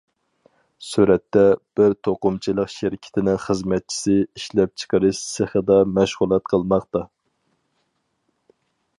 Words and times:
سۈرەتتە، 0.91 1.41
بىر 1.79 1.91
توقۇمىچىلىق 2.07 2.71
شىركىتىنىڭ 2.75 3.37
خىزمەتچىسى 3.43 4.15
ئىشلەپچىقىرىش 4.23 5.19
سېخىدا 5.35 5.77
مەشغۇلات 5.99 6.47
قىلماقتا. 6.55 7.03